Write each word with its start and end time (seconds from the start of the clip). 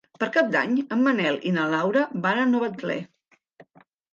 Per 0.21 0.27
Cap 0.35 0.47
d'Any 0.53 0.71
en 0.95 1.03
Manel 1.07 1.37
i 1.51 1.53
na 1.59 1.67
Laura 1.75 2.03
van 2.27 2.41
a 2.41 2.49
Novetlè. 2.55 2.99